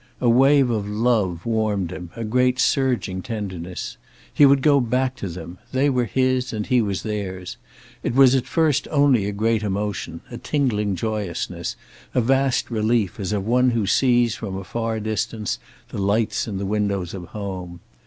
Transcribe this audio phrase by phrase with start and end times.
[0.19, 3.97] A wave of love warmed him, a great surging tenderness.
[4.33, 5.59] He would go back to them.
[5.73, 7.57] They were his and he was theirs.
[8.01, 11.75] It was at first only a great emotion; a tingling joyousness,
[12.15, 15.59] a vast relief, as of one who sees, from a far distance,
[15.89, 17.79] the lights in the windows of home.